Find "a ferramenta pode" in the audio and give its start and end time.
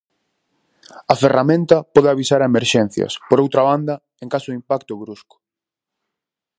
1.13-2.09